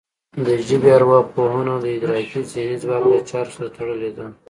د 0.45 0.47
ژبې 0.67 0.89
ارواپوهنه 0.97 1.73
د 1.83 1.85
ادراکي 1.95 2.41
ذهني 2.51 2.75
ځواک 2.83 3.03
له 3.11 3.19
چارو 3.29 3.51
سره 3.55 3.67
تړلې 3.77 4.11
ده 4.17 4.25